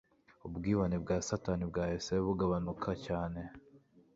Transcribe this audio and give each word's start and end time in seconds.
Ubwibone 0.47 0.95
bwa 1.03 1.17
satani 1.27 1.63
bwahise 1.71 2.13
bugabanuka 2.25 2.89
cyane 3.05 3.41